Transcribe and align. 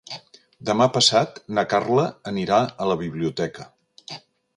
Demà 0.69 0.85
passat 0.95 1.37
na 1.57 1.63
Carla 1.73 2.05
anirà 2.31 2.57
a 2.87 2.91
la 2.93 2.97
biblioteca. 3.03 3.67